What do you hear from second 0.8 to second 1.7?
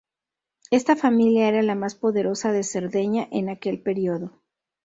familia era